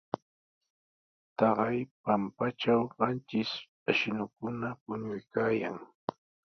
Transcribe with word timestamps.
Taqay 1.37 1.79
pampatraw 2.03 2.81
qanchis 2.97 3.51
ashnukuna 3.89 4.69
puñuraykaayan. 4.83 5.77